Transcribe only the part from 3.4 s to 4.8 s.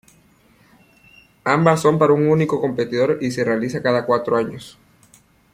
realizan cada cuatro años.